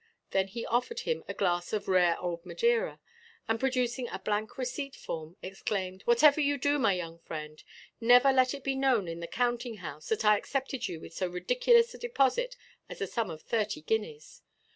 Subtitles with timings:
[0.31, 2.99] Then he offered him a glass of "rare old Madeira;"
[3.47, 7.63] and, producing a blank receipt form, exclaimed, "Whatever you do, my young friend,
[7.99, 11.93] never let it be known in the counting–house that I accepted you with so ridiculous
[11.93, 12.57] a deposit
[12.89, 14.41] as the sum of thirty guineas."